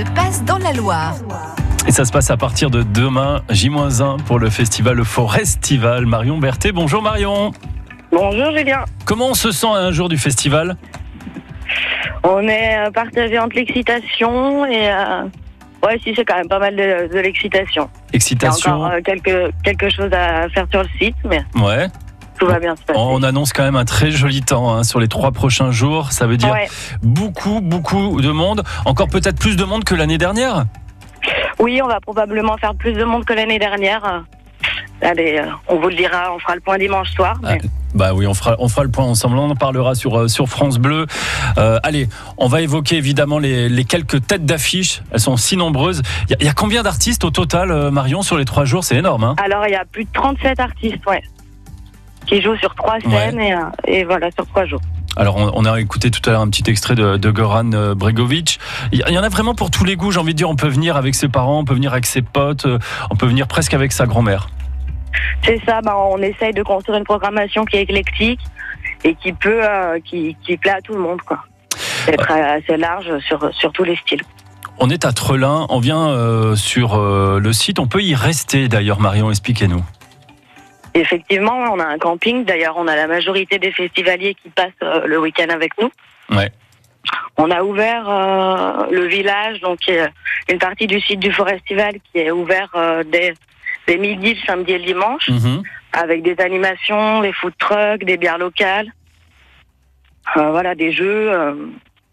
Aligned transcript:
se 0.00 0.10
passe 0.12 0.42
dans 0.44 0.56
la 0.58 0.72
Loire. 0.72 1.14
Et 1.86 1.92
ça 1.92 2.04
se 2.06 2.12
passe 2.12 2.30
à 2.30 2.36
partir 2.38 2.70
de 2.70 2.82
demain, 2.82 3.42
J-1 3.50 4.22
pour 4.22 4.38
le 4.38 4.48
festival 4.48 4.96
le 4.96 5.04
Forestival. 5.04 6.06
Marion 6.06 6.38
Berthet, 6.38 6.72
bonjour 6.72 7.02
Marion. 7.02 7.52
Bonjour 8.10 8.50
Julien. 8.56 8.84
Comment 9.04 9.28
on 9.28 9.34
se 9.34 9.50
sent 9.52 9.66
à 9.66 9.76
un 9.76 9.92
jour 9.92 10.08
du 10.08 10.16
festival? 10.16 10.76
On 12.22 12.40
est 12.48 12.78
euh, 12.78 12.90
partagé 12.90 13.38
entre 13.38 13.56
l'excitation 13.56 14.64
et 14.64 14.90
euh, 14.90 15.24
ouais, 15.84 15.98
si 16.02 16.14
c'est 16.14 16.24
quand 16.24 16.36
même 16.36 16.48
pas 16.48 16.58
mal 16.58 16.74
de, 16.76 17.12
de 17.12 17.18
l'excitation. 17.18 17.90
Il 18.08 18.12
y 18.12 18.14
a 18.14 18.16
Excitation 18.16 18.72
encore 18.72 18.92
euh, 18.92 19.00
quelque 19.04 19.50
quelque 19.62 19.90
chose 19.90 20.10
à 20.12 20.48
faire 20.48 20.66
sur 20.70 20.82
le 20.82 20.88
site, 20.98 21.16
mais 21.28 21.42
Ouais. 21.54 21.88
Tout 22.40 22.46
va 22.46 22.58
bien 22.58 22.74
se 22.74 22.82
passer. 22.82 22.98
On 22.98 23.22
annonce 23.22 23.52
quand 23.52 23.62
même 23.62 23.76
un 23.76 23.84
très 23.84 24.10
joli 24.10 24.40
temps 24.42 24.74
hein, 24.74 24.82
sur 24.82 24.98
les 24.98 25.06
trois 25.08 25.30
prochains 25.30 25.70
jours. 25.70 26.10
Ça 26.10 26.26
veut 26.26 26.36
dire 26.38 26.50
Ouais. 26.50 26.68
beaucoup, 27.02 27.60
beaucoup 27.60 28.20
de 28.20 28.30
monde. 28.30 28.62
Encore 28.86 29.08
peut-être 29.08 29.38
plus 29.38 29.56
de 29.56 29.64
monde 29.64 29.84
que 29.84 29.94
l'année 29.94 30.18
dernière 30.18 30.64
Oui, 31.58 31.80
on 31.84 31.86
va 31.88 32.00
probablement 32.00 32.56
faire 32.56 32.74
plus 32.74 32.94
de 32.94 33.04
monde 33.04 33.24
que 33.24 33.34
l'année 33.34 33.58
dernière. 33.58 34.24
Allez, 35.02 35.38
euh, 35.38 35.46
on 35.68 35.76
vous 35.80 35.88
le 35.88 35.94
dira, 35.94 36.34
on 36.34 36.38
fera 36.38 36.54
le 36.54 36.60
point 36.60 36.76
dimanche 36.78 37.10
soir. 37.12 37.36
mais- 37.42 37.58
Bah 37.94 38.12
oui, 38.14 38.26
on 38.26 38.34
fera, 38.34 38.54
on 38.58 38.68
fera 38.68 38.84
le 38.84 38.90
point 38.90 39.04
ensemble. 39.06 39.38
On 39.38 39.50
en 39.50 39.56
parlera 39.56 39.94
sur, 39.94 40.16
euh, 40.18 40.28
sur 40.28 40.46
France 40.48 40.78
Bleu. 40.78 41.06
Euh, 41.58 41.78
allez, 41.82 42.08
on 42.36 42.48
va 42.48 42.60
évoquer 42.60 42.96
évidemment 42.96 43.38
les, 43.38 43.68
les 43.70 43.84
quelques 43.84 44.26
têtes 44.26 44.44
d'affiche. 44.44 45.02
Elles 45.12 45.20
sont 45.20 45.36
si 45.38 45.56
nombreuses. 45.56 46.02
Il 46.28 46.32
y, 46.32 46.34
a- 46.34 46.36
il 46.40 46.46
y 46.46 46.48
a 46.50 46.52
combien 46.52 46.82
d'artistes 46.82 47.24
au 47.24 47.30
total, 47.30 47.90
Marion, 47.90 48.20
sur 48.22 48.36
les 48.36 48.44
trois 48.44 48.64
jours? 48.66 48.84
C'est 48.84 48.96
énorme. 48.96 49.24
Hein 49.24 49.36
Alors, 49.42 49.66
il 49.66 49.72
y 49.72 49.76
a 49.76 49.84
plus 49.90 50.04
de 50.04 50.10
37 50.12 50.60
artistes, 50.60 51.04
ouais, 51.06 51.22
qui 52.30 52.40
jouent 52.40 52.56
sur 52.56 52.74
trois 52.76 53.00
scènes 53.00 53.40
et, 53.40 53.52
euh, 53.52 53.58
et 53.86 54.04
voilà, 54.04 54.30
sur 54.30 54.46
trois 54.46 54.64
jours. 54.64 54.80
Alors, 55.16 55.36
on, 55.36 55.50
on 55.52 55.64
a 55.64 55.80
écouté 55.80 56.10
tout 56.10 56.22
à 56.30 56.32
l'heure 56.32 56.40
un 56.40 56.48
petit 56.48 56.70
extrait 56.70 56.94
de, 56.94 57.16
de 57.16 57.30
Goran 57.30 57.72
euh, 57.72 57.94
Bregovic. 57.96 58.60
Il 58.92 59.00
y, 59.00 59.18
en 59.18 59.22
a 59.22 59.28
vraiment 59.28 59.54
pour 59.54 59.70
tous 59.70 59.84
les 59.84 59.96
goûts, 59.96 60.12
j'ai 60.12 60.20
envie 60.20 60.32
de 60.32 60.38
dire. 60.38 60.48
On 60.48 60.54
peut 60.54 60.68
venir 60.68 60.96
avec 60.96 61.16
ses 61.16 61.28
parents, 61.28 61.58
on 61.58 61.64
peut 61.64 61.74
venir 61.74 61.92
avec 61.92 62.06
ses 62.06 62.22
potes, 62.22 62.66
euh, 62.66 62.78
on 63.10 63.16
peut 63.16 63.26
venir 63.26 63.48
presque 63.48 63.74
avec 63.74 63.90
sa 63.90 64.06
grand-mère. 64.06 64.48
C'est 65.44 65.60
ça, 65.66 65.80
bah, 65.82 65.96
on 65.98 66.18
essaye 66.18 66.54
de 66.54 66.62
construire 66.62 66.96
une 66.98 67.04
programmation 67.04 67.64
qui 67.64 67.76
est 67.76 67.82
éclectique 67.82 68.40
et 69.02 69.16
qui 69.16 69.32
peut, 69.32 69.60
euh, 69.62 69.98
qui, 70.04 70.36
qui 70.46 70.56
plaît 70.56 70.70
à 70.70 70.80
tout 70.80 70.94
le 70.94 71.00
monde, 71.00 71.20
quoi. 71.22 71.40
Être 72.06 72.30
assez 72.30 72.76
large 72.76 73.18
sur, 73.26 73.52
sur 73.52 73.72
tous 73.72 73.84
les 73.84 73.96
styles. 73.96 74.22
On 74.78 74.88
est 74.88 75.04
à 75.04 75.12
Trelin, 75.12 75.66
on 75.68 75.80
vient 75.80 76.08
euh, 76.08 76.54
sur 76.54 76.94
euh, 76.94 77.38
le 77.38 77.52
site. 77.52 77.78
On 77.78 77.86
peut 77.86 78.02
y 78.02 78.14
rester 78.14 78.68
d'ailleurs, 78.68 79.00
Marion, 79.00 79.28
expliquez-nous. 79.30 79.84
Effectivement, 80.94 81.56
on 81.72 81.78
a 81.78 81.84
un 81.86 81.98
camping. 81.98 82.44
D'ailleurs, 82.44 82.76
on 82.76 82.86
a 82.88 82.96
la 82.96 83.06
majorité 83.06 83.58
des 83.58 83.72
festivaliers 83.72 84.34
qui 84.34 84.50
passent 84.50 84.72
euh, 84.82 85.06
le 85.06 85.18
week-end 85.18 85.48
avec 85.48 85.72
nous. 85.80 85.90
Ouais. 86.36 86.50
On 87.36 87.50
a 87.50 87.62
ouvert 87.62 88.08
euh, 88.08 88.86
le 88.90 89.06
village, 89.06 89.60
donc 89.60 89.80
euh, 89.88 90.06
une 90.50 90.58
partie 90.58 90.86
du 90.86 91.00
site 91.00 91.20
du 91.20 91.32
Forestival 91.32 91.94
qui 92.12 92.18
est 92.20 92.30
ouvert 92.30 92.68
euh, 92.74 93.02
dès, 93.04 93.34
dès 93.86 93.96
midi, 93.96 94.34
le 94.34 94.40
samedi 94.46 94.72
et 94.72 94.78
le 94.78 94.84
dimanche, 94.84 95.28
Mhm. 95.28 95.62
avec 95.92 96.22
des 96.22 96.36
animations, 96.40 97.20
des 97.22 97.32
food 97.32 97.54
trucks, 97.58 98.04
des 98.04 98.16
bières 98.16 98.38
locales, 98.38 98.88
euh, 100.36 100.50
voilà, 100.50 100.74
des 100.74 100.92
jeux 100.92 101.32
euh, 101.32 101.54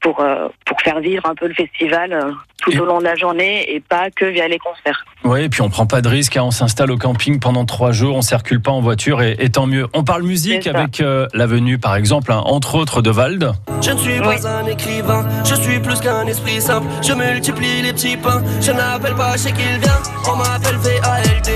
pour 0.00 0.20
euh, 0.20 0.48
pour 0.64 0.80
faire 0.80 1.00
vivre 1.00 1.26
un 1.26 1.34
peu 1.34 1.46
le 1.46 1.54
festival 1.54 2.12
euh, 2.12 2.32
tout 2.60 2.70
Et- 2.72 2.78
au 2.78 2.84
long 2.84 2.98
de 2.98 3.04
la 3.04 3.14
journée 3.16 3.74
et 3.74 3.80
pas 3.80 4.10
que 4.14 4.24
via 4.24 4.48
les 4.48 4.58
concerts. 4.58 5.04
Oui, 5.24 5.42
et 5.42 5.48
puis 5.48 5.60
on 5.62 5.68
prend 5.68 5.86
pas 5.86 6.00
de 6.00 6.08
risque, 6.08 6.36
hein, 6.36 6.42
on 6.44 6.50
s'installe 6.50 6.90
au 6.90 6.96
camping 6.96 7.38
pendant 7.40 7.64
trois 7.66 7.92
jours, 7.92 8.16
on 8.16 8.22
circule 8.22 8.60
pas 8.62 8.70
en 8.70 8.80
voiture 8.80 9.22
et, 9.22 9.36
et 9.38 9.50
tant 9.50 9.66
mieux. 9.66 9.86
On 9.92 10.02
parle 10.04 10.22
musique 10.22 10.66
avec 10.66 11.00
euh, 11.00 11.26
la 11.34 11.46
venue, 11.46 11.78
par 11.78 11.94
exemple, 11.96 12.32
hein, 12.32 12.42
entre 12.44 12.74
autres 12.76 13.02
de 13.02 13.10
Vald. 13.10 13.52
Je 13.82 13.90
ne 13.90 13.98
suis 13.98 14.20
Oui. 14.20 14.36
pas 14.40 14.48
un 14.60 14.66
écrivain, 14.66 15.26
je 15.44 15.54
suis 15.54 15.78
plus 15.80 16.00
qu'un 16.00 16.26
esprit 16.26 16.60
simple. 16.60 16.86
Je 17.02 17.12
multiplie 17.12 17.82
les 17.82 17.92
petits 17.92 18.16
pains, 18.16 18.42
je 18.60 18.72
n'appelle 18.72 19.14
pas 19.14 19.36
chez 19.36 19.52
qui 19.52 19.62
il 19.74 19.78
vient. 19.80 19.98
On 20.32 20.36
m'appelle 20.36 20.76
VALD, 20.76 21.50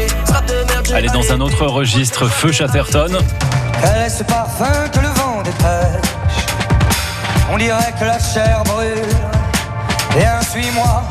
Elle 0.95 1.05
est 1.07 1.13
dans 1.13 1.33
un 1.33 1.41
autre 1.41 1.65
registre, 1.67 2.27
Feu 2.27 2.53
Chatterton. 2.53 3.13
Quel 3.81 4.03
est 4.03 4.09
ce 4.09 4.25
parfum 4.25 4.89
que 4.93 4.98
le 5.01 5.09
vent 5.09 5.43
dépêche? 5.43 6.11
On 7.53 7.57
dirait 7.59 7.93
que 7.98 8.05
la 8.05 8.19
chair 8.19 8.63
brûle. 8.64 9.33
Viens, 10.17 10.41
suis-moi, 10.42 11.02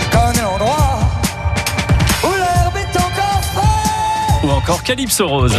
je 0.00 0.16
connais 0.16 0.42
l'endroit 0.42 0.98
où 2.24 2.28
l'herbe 2.28 2.76
est 2.76 2.96
encore 2.96 3.42
fraîche. 3.52 4.44
Ou 4.44 4.50
encore 4.50 4.82
Calypso 4.82 5.28
Rose. 5.28 5.54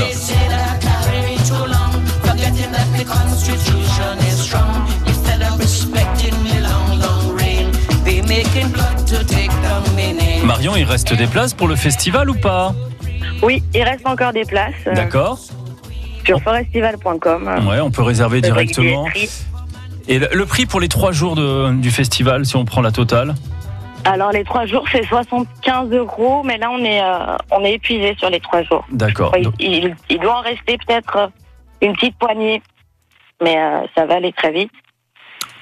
Marion, 10.45 10.75
il 10.75 10.83
reste 10.83 11.13
des 11.13 11.27
places 11.27 11.53
pour 11.53 11.67
le 11.67 11.75
festival 11.75 12.29
ou 12.29 12.33
pas? 12.33 12.73
Oui, 13.43 13.63
il 13.73 13.83
reste 13.83 14.07
encore 14.07 14.33
des 14.33 14.45
places 14.45 14.73
euh, 14.87 14.95
D'accord. 14.95 15.37
sur 16.25 16.41
forestival.com. 16.41 17.67
Ouais, 17.67 17.79
on 17.81 17.91
peut 17.91 18.01
réserver 18.01 18.41
directement. 18.41 19.05
Et 20.07 20.19
le, 20.19 20.45
prix 20.45 20.65
pour 20.65 20.79
les 20.79 20.89
trois 20.89 21.11
jours 21.11 21.35
de- 21.35 21.71
du 21.73 21.89
festival, 21.91 22.45
si 22.45 22.55
on 22.55 22.65
prend 22.65 22.81
la 22.81 22.91
totale 22.91 23.35
Alors 24.05 24.31
les 24.31 24.43
trois 24.43 24.65
jours 24.65 24.83
c'est 24.91 25.05
75 25.05 25.91
euros, 25.91 26.43
mais 26.43 26.57
là 26.57 26.69
on 26.71 26.79
est 26.83 27.01
euh, 27.01 27.37
on 27.51 27.63
est 27.63 27.73
épuisé 27.75 28.15
sur 28.19 28.29
les 28.29 28.39
trois 28.41 28.63
jours. 28.63 28.85
D'accord. 28.91 29.33
Il, 29.59 29.95
il 30.09 30.19
doit 30.19 30.37
en 30.39 30.41
rester 30.41 30.77
peut-être 30.85 31.31
une 31.81 31.93
petite 31.93 32.17
poignée, 32.17 32.61
mais 33.41 33.57
euh, 33.57 33.81
ça 33.95 34.05
va 34.05 34.15
aller 34.15 34.33
très 34.33 34.51
vite. 34.51 34.71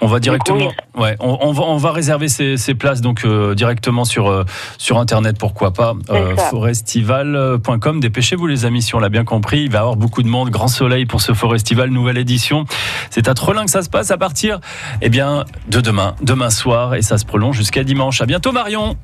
On 0.02 0.08
va 0.08 0.20
directement. 0.20 0.72
Ouais, 0.98 1.16
on, 1.20 1.38
on 1.42 1.52
va, 1.52 1.64
on 1.64 1.78
va 1.78 1.92
réserver 1.92 2.28
ces, 2.28 2.58
ces 2.58 2.74
places 2.74 3.02
donc 3.02 3.24
euh, 3.24 3.54
directement 3.54 4.04
sur 4.04 4.30
euh, 4.30 4.44
sur 4.78 4.98
internet, 4.98 5.38
pourquoi 5.38 5.72
pas. 5.72 5.94
Ça. 6.08 6.50
forestival.com. 6.50 8.00
Dépêchez-vous 8.00 8.48
les 8.48 8.66
amis, 8.66 8.82
si 8.82 8.96
on 8.96 9.00
l'a 9.00 9.10
bien 9.10 9.24
compris. 9.24 9.62
Il 9.62 9.72
va 9.72 9.78
y 9.78 9.82
avoir 9.82 9.96
beaucoup 9.96 10.24
de 10.24 10.28
monde. 10.28 10.50
Grand 10.50 10.68
soleil 10.68 11.06
pour 11.06 11.22
ce 11.22 11.34
Forestival, 11.34 11.90
nouvelle 11.90 12.18
édition. 12.18 12.66
C'est 13.10 13.28
à 13.28 13.34
Trelin 13.34 13.66
que 13.66 13.72
ça 13.72 13.84
se 13.84 13.90
passe 13.90 14.12
à 14.12 14.18
partir, 14.18 14.60
eh 15.02 15.10
bien, 15.10 15.46
de 15.68 15.82
demain, 15.82 16.16
demain 16.22 16.50
soir, 16.50 16.96
et 16.96 17.02
ça 17.02 17.18
se 17.18 17.26
prolonge 17.26 17.56
jusqu'à 17.56 17.84
dimanche. 17.84 18.22
À 18.22 18.26
bientôt 18.26 18.52
Marion. 18.52 18.98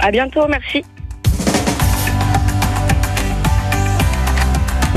À 0.00 0.10
bientôt, 0.10 0.46
merci. 0.48 0.84